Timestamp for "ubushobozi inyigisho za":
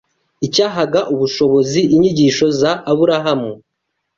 1.13-2.71